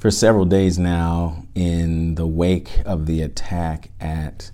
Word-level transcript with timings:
For 0.00 0.10
several 0.10 0.46
days 0.46 0.78
now, 0.78 1.44
in 1.54 2.14
the 2.14 2.26
wake 2.26 2.80
of 2.86 3.04
the 3.04 3.20
attack 3.20 3.90
at 4.00 4.50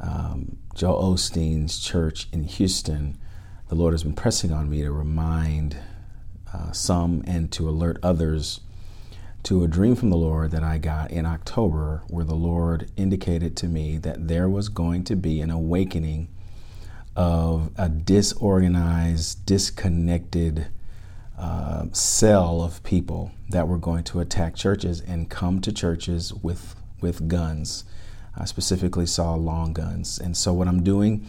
um, 0.00 0.56
Joel 0.74 1.12
Osteen's 1.12 1.78
church 1.78 2.26
in 2.32 2.44
Houston, 2.44 3.18
the 3.68 3.74
Lord 3.74 3.92
has 3.92 4.02
been 4.02 4.14
pressing 4.14 4.50
on 4.50 4.70
me 4.70 4.80
to 4.80 4.90
remind 4.90 5.76
uh, 6.54 6.72
some 6.72 7.22
and 7.26 7.52
to 7.52 7.68
alert 7.68 7.98
others 8.02 8.60
to 9.42 9.62
a 9.62 9.68
dream 9.68 9.94
from 9.94 10.08
the 10.08 10.16
Lord 10.16 10.52
that 10.52 10.64
I 10.64 10.78
got 10.78 11.10
in 11.10 11.26
October, 11.26 12.02
where 12.08 12.24
the 12.24 12.34
Lord 12.34 12.90
indicated 12.96 13.58
to 13.58 13.68
me 13.68 13.98
that 13.98 14.26
there 14.26 14.48
was 14.48 14.70
going 14.70 15.04
to 15.04 15.16
be 15.16 15.42
an 15.42 15.50
awakening 15.50 16.28
of 17.14 17.72
a 17.76 17.90
disorganized, 17.90 19.44
disconnected, 19.44 20.68
uh, 21.42 21.86
cell 21.90 22.62
of 22.62 22.80
people 22.84 23.32
that 23.50 23.66
were 23.66 23.76
going 23.76 24.04
to 24.04 24.20
attack 24.20 24.54
churches 24.54 25.00
and 25.00 25.28
come 25.28 25.60
to 25.60 25.72
churches 25.72 26.32
with 26.32 26.76
with 27.00 27.26
guns. 27.26 27.84
I 28.36 28.44
specifically 28.44 29.06
saw 29.06 29.34
long 29.34 29.72
guns, 29.72 30.20
and 30.20 30.36
so 30.36 30.52
what 30.52 30.68
I'm 30.68 30.84
doing 30.84 31.26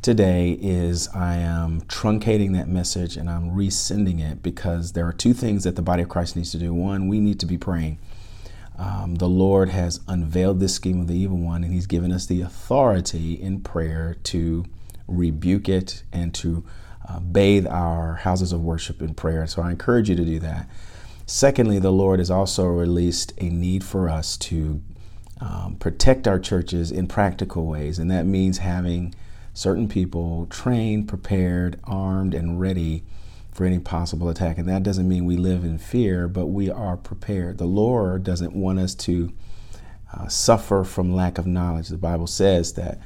today 0.00 0.52
is 0.52 1.08
I 1.08 1.36
am 1.36 1.82
truncating 1.82 2.54
that 2.54 2.68
message 2.68 3.18
and 3.18 3.28
I'm 3.28 3.50
resending 3.50 4.18
it 4.18 4.42
because 4.42 4.92
there 4.92 5.06
are 5.06 5.12
two 5.12 5.34
things 5.34 5.64
that 5.64 5.76
the 5.76 5.82
body 5.82 6.02
of 6.02 6.08
Christ 6.08 6.36
needs 6.36 6.52
to 6.52 6.58
do. 6.58 6.72
One, 6.72 7.06
we 7.06 7.20
need 7.20 7.38
to 7.40 7.46
be 7.46 7.58
praying. 7.58 7.98
Um, 8.78 9.16
the 9.16 9.28
Lord 9.28 9.68
has 9.68 10.00
unveiled 10.08 10.58
this 10.58 10.74
scheme 10.74 11.00
of 11.00 11.06
the 11.06 11.18
evil 11.18 11.36
one, 11.36 11.64
and 11.64 11.74
He's 11.74 11.86
given 11.86 12.12
us 12.12 12.24
the 12.24 12.40
authority 12.40 13.34
in 13.34 13.60
prayer 13.60 14.16
to 14.24 14.64
rebuke 15.06 15.68
it 15.68 16.02
and 16.14 16.32
to 16.36 16.64
uh, 17.08 17.20
bathe 17.20 17.66
our 17.66 18.14
houses 18.16 18.52
of 18.52 18.62
worship 18.62 19.00
in 19.00 19.14
prayer. 19.14 19.46
So 19.46 19.62
I 19.62 19.70
encourage 19.70 20.08
you 20.08 20.16
to 20.16 20.24
do 20.24 20.38
that. 20.40 20.68
Secondly, 21.26 21.78
the 21.78 21.92
Lord 21.92 22.18
has 22.18 22.30
also 22.30 22.64
released 22.64 23.32
a 23.38 23.48
need 23.48 23.84
for 23.84 24.08
us 24.08 24.36
to 24.38 24.82
um, 25.40 25.76
protect 25.76 26.26
our 26.26 26.38
churches 26.38 26.90
in 26.90 27.06
practical 27.06 27.66
ways, 27.66 27.98
and 27.98 28.10
that 28.10 28.26
means 28.26 28.58
having 28.58 29.14
certain 29.54 29.88
people 29.88 30.46
trained, 30.46 31.08
prepared, 31.08 31.78
armed, 31.84 32.34
and 32.34 32.60
ready 32.60 33.04
for 33.52 33.64
any 33.64 33.78
possible 33.78 34.28
attack. 34.28 34.58
And 34.58 34.68
that 34.68 34.82
doesn't 34.82 35.08
mean 35.08 35.24
we 35.24 35.36
live 35.36 35.64
in 35.64 35.78
fear, 35.78 36.28
but 36.28 36.46
we 36.46 36.70
are 36.70 36.96
prepared. 36.96 37.58
The 37.58 37.64
Lord 37.64 38.22
doesn't 38.22 38.54
want 38.54 38.78
us 38.78 38.94
to 38.96 39.32
uh, 40.12 40.28
suffer 40.28 40.84
from 40.84 41.14
lack 41.14 41.38
of 41.38 41.46
knowledge. 41.46 41.88
The 41.88 41.96
Bible 41.96 42.26
says 42.26 42.74
that 42.74 43.00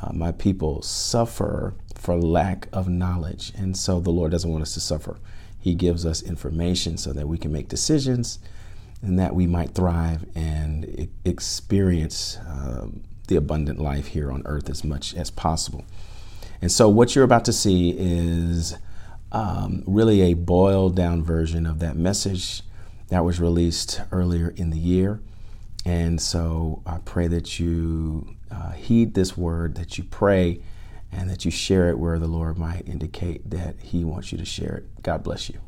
uh, 0.00 0.12
my 0.12 0.32
people 0.32 0.82
suffer 0.82 1.74
for 2.02 2.16
lack 2.16 2.66
of 2.72 2.88
knowledge. 2.88 3.52
And 3.56 3.76
so 3.76 4.00
the 4.00 4.10
Lord 4.10 4.32
doesn't 4.32 4.50
want 4.50 4.62
us 4.62 4.74
to 4.74 4.80
suffer. 4.80 5.18
He 5.60 5.74
gives 5.74 6.04
us 6.04 6.20
information 6.20 6.96
so 6.98 7.12
that 7.12 7.28
we 7.28 7.38
can 7.38 7.52
make 7.52 7.68
decisions 7.68 8.40
and 9.00 9.20
that 9.20 9.36
we 9.36 9.46
might 9.46 9.76
thrive 9.76 10.26
and 10.34 11.08
experience 11.24 12.38
um, 12.48 13.04
the 13.28 13.36
abundant 13.36 13.80
life 13.80 14.08
here 14.08 14.32
on 14.32 14.42
earth 14.46 14.68
as 14.68 14.82
much 14.82 15.14
as 15.14 15.30
possible. 15.30 15.84
And 16.60 16.72
so, 16.72 16.88
what 16.88 17.14
you're 17.14 17.24
about 17.24 17.44
to 17.44 17.52
see 17.52 17.94
is 17.96 18.76
um, 19.30 19.84
really 19.86 20.22
a 20.22 20.34
boiled 20.34 20.96
down 20.96 21.22
version 21.22 21.66
of 21.66 21.78
that 21.78 21.96
message 21.96 22.62
that 23.08 23.24
was 23.24 23.38
released 23.38 24.00
earlier 24.10 24.52
in 24.56 24.70
the 24.70 24.78
year. 24.78 25.20
And 25.84 26.20
so, 26.20 26.82
I 26.84 26.98
pray 26.98 27.28
that 27.28 27.60
you 27.60 28.34
uh, 28.50 28.72
heed 28.72 29.14
this 29.14 29.36
word, 29.36 29.76
that 29.76 29.98
you 29.98 30.04
pray 30.04 30.60
and 31.12 31.28
that 31.30 31.44
you 31.44 31.50
share 31.50 31.90
it 31.90 31.98
where 31.98 32.18
the 32.18 32.26
Lord 32.26 32.58
might 32.58 32.88
indicate 32.88 33.48
that 33.50 33.76
He 33.80 34.04
wants 34.04 34.32
you 34.32 34.38
to 34.38 34.44
share 34.44 34.76
it. 34.76 35.02
God 35.02 35.22
bless 35.22 35.48
you. 35.50 35.60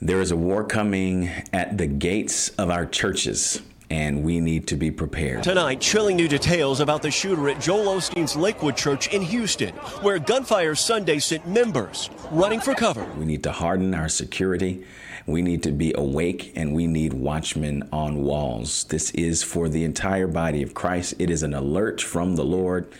There 0.00 0.20
is 0.20 0.30
a 0.30 0.36
war 0.36 0.62
coming 0.62 1.30
at 1.52 1.78
the 1.78 1.86
gates 1.86 2.50
of 2.50 2.68
our 2.68 2.84
churches 2.84 3.62
and 3.90 4.24
we 4.24 4.40
need 4.40 4.66
to 4.68 4.76
be 4.76 4.90
prepared. 4.90 5.42
Tonight, 5.42 5.80
chilling 5.80 6.16
new 6.16 6.28
details 6.28 6.80
about 6.80 7.02
the 7.02 7.10
shooter 7.10 7.48
at 7.48 7.60
Joel 7.60 7.96
Osteen's 7.96 8.36
Lakewood 8.36 8.76
Church 8.76 9.12
in 9.12 9.22
Houston, 9.22 9.74
where 10.02 10.18
Gunfire 10.18 10.74
Sunday 10.74 11.18
sent 11.18 11.46
members 11.46 12.10
running 12.30 12.60
for 12.60 12.74
cover. 12.74 13.04
We 13.16 13.24
need 13.24 13.42
to 13.44 13.52
harden 13.52 13.94
our 13.94 14.08
security. 14.08 14.84
We 15.26 15.42
need 15.42 15.62
to 15.64 15.72
be 15.72 15.92
awake 15.96 16.52
and 16.56 16.74
we 16.74 16.86
need 16.86 17.12
watchmen 17.12 17.88
on 17.92 18.22
walls. 18.22 18.84
This 18.84 19.10
is 19.10 19.42
for 19.42 19.68
the 19.68 19.84
entire 19.84 20.28
body 20.28 20.62
of 20.62 20.74
Christ. 20.74 21.14
It 21.18 21.30
is 21.30 21.42
an 21.42 21.54
alert 21.54 22.00
from 22.00 22.36
the 22.36 22.44
Lord. 22.44 22.92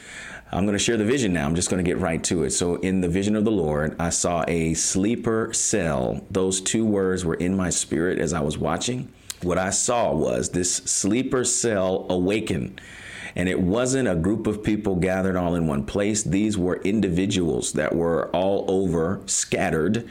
I'm 0.52 0.64
going 0.64 0.78
to 0.78 0.82
share 0.82 0.96
the 0.96 1.04
vision 1.04 1.32
now. 1.32 1.46
I'm 1.46 1.56
just 1.56 1.70
going 1.70 1.84
to 1.84 1.88
get 1.88 1.98
right 1.98 2.22
to 2.24 2.44
it. 2.44 2.50
So, 2.50 2.76
in 2.76 3.00
the 3.00 3.08
vision 3.08 3.34
of 3.34 3.44
the 3.44 3.50
Lord, 3.50 3.96
I 3.98 4.10
saw 4.10 4.44
a 4.46 4.74
sleeper 4.74 5.52
cell. 5.52 6.24
Those 6.30 6.60
two 6.60 6.86
words 6.86 7.24
were 7.24 7.34
in 7.34 7.56
my 7.56 7.70
spirit 7.70 8.20
as 8.20 8.32
I 8.32 8.40
was 8.40 8.56
watching 8.56 9.12
what 9.42 9.58
I 9.58 9.70
saw 9.70 10.12
was 10.14 10.50
this 10.50 10.74
sleeper 10.76 11.44
cell 11.44 12.06
awaken. 12.08 12.78
And 13.34 13.50
it 13.50 13.60
wasn't 13.60 14.08
a 14.08 14.16
group 14.16 14.46
of 14.46 14.64
people 14.64 14.96
gathered 14.96 15.36
all 15.36 15.54
in 15.54 15.66
one 15.66 15.84
place. 15.84 16.22
These 16.22 16.56
were 16.56 16.80
individuals 16.82 17.74
that 17.74 17.94
were 17.94 18.30
all 18.30 18.64
over, 18.66 19.20
scattered, 19.26 20.08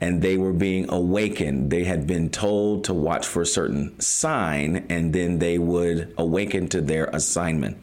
and 0.00 0.20
they 0.20 0.36
were 0.36 0.52
being 0.52 0.90
awakened. 0.90 1.70
They 1.70 1.84
had 1.84 2.04
been 2.04 2.30
told 2.30 2.82
to 2.84 2.92
watch 2.92 3.26
for 3.26 3.42
a 3.42 3.46
certain 3.46 3.98
sign, 4.00 4.86
and 4.88 5.12
then 5.12 5.38
they 5.38 5.56
would 5.56 6.12
awaken 6.18 6.66
to 6.70 6.80
their 6.80 7.04
assignment. 7.06 7.78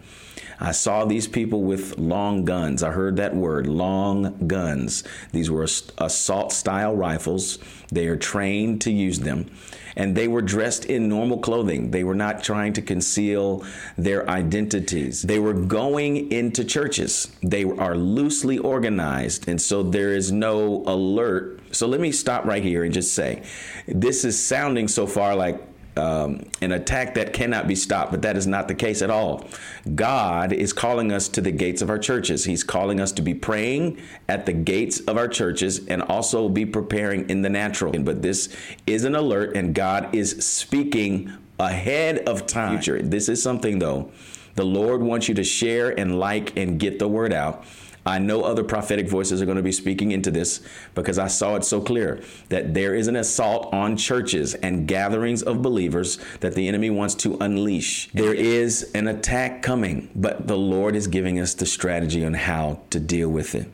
I 0.61 0.71
saw 0.71 1.05
these 1.05 1.27
people 1.27 1.63
with 1.63 1.97
long 1.97 2.45
guns. 2.45 2.83
I 2.83 2.91
heard 2.91 3.17
that 3.17 3.35
word, 3.35 3.65
long 3.67 4.47
guns. 4.47 5.03
These 5.31 5.49
were 5.49 5.63
assault 5.63 6.53
style 6.53 6.95
rifles. 6.95 7.57
They 7.91 8.07
are 8.07 8.15
trained 8.15 8.81
to 8.81 8.91
use 8.91 9.19
them 9.19 9.49
and 9.95 10.15
they 10.15 10.27
were 10.27 10.41
dressed 10.41 10.85
in 10.85 11.09
normal 11.09 11.37
clothing. 11.37 11.91
They 11.91 12.03
were 12.03 12.15
not 12.15 12.43
trying 12.43 12.73
to 12.73 12.81
conceal 12.81 13.65
their 13.97 14.29
identities. 14.29 15.21
They 15.21 15.39
were 15.39 15.53
going 15.53 16.31
into 16.31 16.63
churches. 16.63 17.27
They 17.43 17.63
are 17.63 17.95
loosely 17.95 18.57
organized, 18.57 19.47
and 19.47 19.61
so 19.61 19.83
there 19.83 20.13
is 20.13 20.31
no 20.31 20.83
alert. 20.85 21.59
So 21.71 21.87
let 21.87 21.99
me 21.99 22.11
stop 22.11 22.45
right 22.45 22.63
here 22.63 22.83
and 22.83 22.93
just 22.93 23.13
say 23.13 23.43
this 23.87 24.25
is 24.25 24.41
sounding 24.41 24.87
so 24.87 25.07
far 25.07 25.35
like 25.35 25.61
um, 25.97 26.45
an 26.61 26.71
attack 26.71 27.15
that 27.15 27.33
cannot 27.33 27.67
be 27.67 27.75
stopped, 27.75 28.11
but 28.11 28.21
that 28.21 28.37
is 28.37 28.47
not 28.47 28.67
the 28.67 28.75
case 28.75 29.01
at 29.01 29.09
all. 29.09 29.45
God 29.93 30.53
is 30.53 30.73
calling 30.73 31.11
us 31.11 31.27
to 31.29 31.41
the 31.41 31.51
gates 31.51 31.81
of 31.81 31.89
our 31.89 31.99
churches. 31.99 32.45
He's 32.45 32.63
calling 32.63 32.99
us 33.01 33.11
to 33.13 33.21
be 33.21 33.33
praying 33.33 34.01
at 34.29 34.45
the 34.45 34.53
gates 34.53 34.99
of 35.01 35.17
our 35.17 35.27
churches 35.27 35.85
and 35.87 36.01
also 36.01 36.47
be 36.47 36.65
preparing 36.65 37.29
in 37.29 37.41
the 37.41 37.49
natural. 37.49 37.91
But 37.91 38.21
this 38.21 38.55
is 38.87 39.03
an 39.03 39.15
alert, 39.15 39.55
and 39.55 39.75
God 39.75 40.15
is 40.15 40.45
speaking 40.45 41.31
ahead 41.59 42.19
of 42.27 42.47
time. 42.47 42.75
This 43.09 43.29
is 43.29 43.43
something, 43.43 43.79
though, 43.79 44.11
the 44.55 44.65
Lord 44.65 45.01
wants 45.01 45.27
you 45.27 45.35
to 45.35 45.43
share 45.43 45.97
and 45.99 46.19
like 46.19 46.57
and 46.57 46.79
get 46.79 46.99
the 46.99 47.07
word 47.07 47.33
out. 47.33 47.65
I 48.05 48.17
know 48.17 48.43
other 48.43 48.63
prophetic 48.63 49.07
voices 49.07 49.41
are 49.41 49.45
going 49.45 49.57
to 49.57 49.63
be 49.63 49.71
speaking 49.71 50.11
into 50.11 50.31
this 50.31 50.61
because 50.95 51.19
I 51.19 51.27
saw 51.27 51.55
it 51.55 51.63
so 51.63 51.79
clear 51.79 52.21
that 52.49 52.73
there 52.73 52.95
is 52.95 53.07
an 53.07 53.15
assault 53.15 53.71
on 53.73 53.95
churches 53.95 54.55
and 54.55 54.87
gatherings 54.87 55.43
of 55.43 55.61
believers 55.61 56.17
that 56.39 56.55
the 56.55 56.67
enemy 56.67 56.89
wants 56.89 57.13
to 57.15 57.37
unleash. 57.41 58.09
There 58.13 58.33
is 58.33 58.91
an 58.95 59.07
attack 59.07 59.61
coming, 59.61 60.09
but 60.15 60.47
the 60.47 60.57
Lord 60.57 60.95
is 60.95 61.07
giving 61.07 61.39
us 61.39 61.53
the 61.53 61.67
strategy 61.67 62.25
on 62.25 62.33
how 62.33 62.81
to 62.89 62.99
deal 62.99 63.29
with 63.29 63.53
it. 63.53 63.71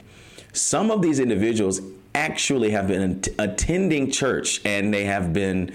Some 0.51 0.91
of 0.91 1.01
these 1.01 1.19
individuals 1.19 1.79
actually 2.13 2.71
have 2.71 2.87
been 2.87 3.21
attending 3.39 4.11
church 4.11 4.59
and 4.65 4.93
they 4.93 5.05
have 5.05 5.31
been 5.31 5.73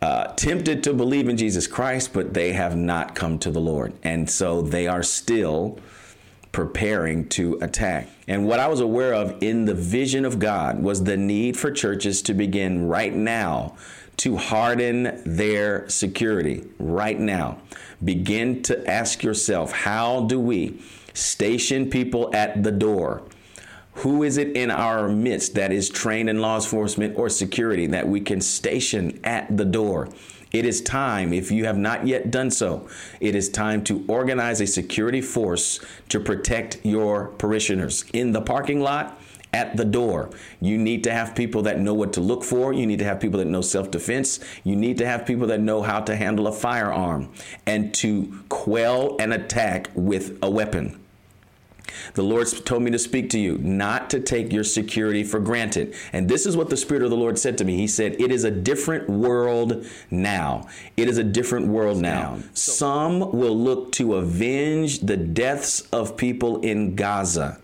uh, 0.00 0.28
tempted 0.34 0.82
to 0.84 0.94
believe 0.94 1.28
in 1.28 1.36
Jesus 1.36 1.66
Christ, 1.66 2.12
but 2.12 2.32
they 2.32 2.52
have 2.52 2.76
not 2.76 3.14
come 3.14 3.38
to 3.40 3.50
the 3.50 3.60
Lord. 3.60 3.92
And 4.02 4.30
so 4.30 4.62
they 4.62 4.86
are 4.86 5.02
still 5.02 5.78
preparing 6.56 7.28
to 7.28 7.58
attack. 7.60 8.08
And 8.26 8.46
what 8.46 8.60
I 8.60 8.66
was 8.66 8.80
aware 8.80 9.12
of 9.12 9.42
in 9.42 9.66
the 9.66 9.74
vision 9.74 10.24
of 10.24 10.38
God 10.38 10.82
was 10.82 11.04
the 11.04 11.14
need 11.14 11.54
for 11.54 11.70
churches 11.70 12.22
to 12.22 12.32
begin 12.32 12.88
right 12.88 13.14
now 13.14 13.76
to 14.16 14.38
harden 14.38 15.20
their 15.26 15.86
security. 15.90 16.64
Right 16.78 17.20
now. 17.20 17.58
Begin 18.02 18.62
to 18.62 18.90
ask 18.90 19.22
yourself 19.22 19.70
how 19.70 20.22
do 20.22 20.40
we 20.40 20.80
station 21.12 21.90
people 21.90 22.34
at 22.34 22.62
the 22.62 22.72
door? 22.72 23.20
Who 23.96 24.22
is 24.22 24.38
it 24.38 24.56
in 24.56 24.70
our 24.70 25.10
midst 25.10 25.56
that 25.56 25.72
is 25.72 25.90
trained 25.90 26.30
in 26.30 26.40
law 26.40 26.54
enforcement 26.54 27.18
or 27.18 27.28
security 27.28 27.86
that 27.88 28.08
we 28.08 28.22
can 28.22 28.40
station 28.40 29.20
at 29.24 29.54
the 29.54 29.66
door? 29.66 30.08
It 30.52 30.64
is 30.64 30.80
time, 30.80 31.32
if 31.32 31.50
you 31.50 31.64
have 31.64 31.76
not 31.76 32.06
yet 32.06 32.30
done 32.30 32.50
so, 32.50 32.88
it 33.20 33.34
is 33.34 33.48
time 33.48 33.82
to 33.84 34.04
organize 34.08 34.60
a 34.60 34.66
security 34.66 35.20
force 35.20 35.80
to 36.08 36.20
protect 36.20 36.78
your 36.84 37.28
parishioners 37.38 38.04
in 38.12 38.32
the 38.32 38.40
parking 38.40 38.80
lot. 38.80 39.20
At 39.52 39.78
the 39.78 39.86
door. 39.86 40.28
You 40.60 40.76
need 40.76 41.02
to 41.04 41.12
have 41.12 41.34
people 41.34 41.62
that 41.62 41.80
know 41.80 41.94
what 41.94 42.12
to 42.14 42.20
look 42.20 42.44
for. 42.44 42.74
You 42.74 42.84
need 42.84 42.98
to 42.98 43.06
have 43.06 43.20
people 43.20 43.38
that 43.38 43.46
know 43.46 43.62
self 43.62 43.90
defense. 43.90 44.38
You 44.64 44.76
need 44.76 44.98
to 44.98 45.06
have 45.06 45.24
people 45.24 45.46
that 45.46 45.60
know 45.60 45.80
how 45.80 46.00
to 46.00 46.14
handle 46.14 46.46
a 46.46 46.52
firearm 46.52 47.32
and 47.64 47.94
to 47.94 48.44
quell 48.50 49.16
an 49.18 49.32
attack 49.32 49.88
with 49.94 50.36
a 50.42 50.50
weapon. 50.50 51.00
The 52.14 52.22
Lord 52.22 52.46
told 52.64 52.82
me 52.82 52.90
to 52.90 52.98
speak 52.98 53.30
to 53.30 53.38
you, 53.38 53.58
not 53.58 54.10
to 54.10 54.20
take 54.20 54.52
your 54.52 54.64
security 54.64 55.24
for 55.24 55.40
granted. 55.40 55.94
And 56.12 56.28
this 56.28 56.46
is 56.46 56.56
what 56.56 56.70
the 56.70 56.76
Spirit 56.76 57.02
of 57.02 57.10
the 57.10 57.16
Lord 57.16 57.38
said 57.38 57.58
to 57.58 57.64
me. 57.64 57.76
He 57.76 57.86
said, 57.86 58.20
It 58.20 58.30
is 58.30 58.44
a 58.44 58.50
different 58.50 59.08
world 59.08 59.86
now. 60.10 60.66
It 60.96 61.08
is 61.08 61.18
a 61.18 61.24
different 61.24 61.68
world 61.68 61.98
now. 61.98 62.38
Some 62.54 63.32
will 63.32 63.56
look 63.56 63.92
to 63.92 64.14
avenge 64.14 65.00
the 65.00 65.16
deaths 65.16 65.82
of 65.92 66.16
people 66.16 66.60
in 66.60 66.94
Gaza. 66.96 67.60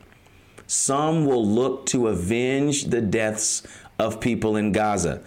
Some 0.67 1.27
will 1.27 1.47
look 1.47 1.87
to 1.87 2.09
avenge 2.09 2.85
the 2.85 3.01
deaths 3.01 3.63
of 3.99 4.21
people 4.21 4.57
in 4.57 4.73
Gaza 4.73 5.23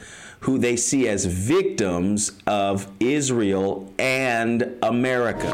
who 0.46 0.60
they 0.60 0.76
see 0.76 1.08
as 1.08 1.26
victims 1.26 2.32
of 2.46 2.88
Israel 3.00 3.92
and 3.98 4.78
America. 4.84 5.52